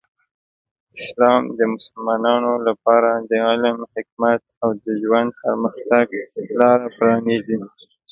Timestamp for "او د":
4.61-4.85